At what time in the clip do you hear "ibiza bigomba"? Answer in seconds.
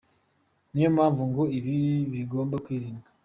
1.57-2.55